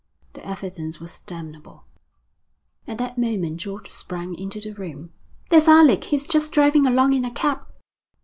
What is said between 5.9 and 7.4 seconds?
He's just driving along in a